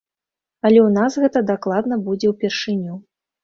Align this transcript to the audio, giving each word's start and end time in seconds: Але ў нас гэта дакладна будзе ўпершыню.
Але 0.65 0.79
ў 0.83 0.89
нас 0.97 1.19
гэта 1.25 1.45
дакладна 1.51 2.03
будзе 2.11 2.35
ўпершыню. 2.35 3.01